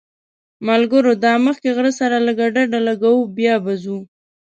ملګرو 0.67 1.11
دا 1.23 1.33
مخکې 1.45 1.69
غره 1.75 1.91
سره 1.99 2.15
لږ 2.27 2.39
ډډه 2.55 2.79
لګوو 2.87 3.31
بیا 3.37 3.55
به 3.63 3.73
ځو. 3.83 3.97